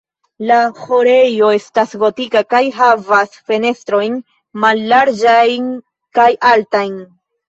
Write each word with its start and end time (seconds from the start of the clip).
La 0.49 0.55
ĥorejo 0.77 1.49
estas 1.57 1.91
gotika 2.03 2.41
kaj 2.53 2.61
havas 2.77 3.35
fenestrojn 3.49 4.15
mallarĝajn 4.65 5.69
kaj 6.19 6.27
altajn. 6.53 6.97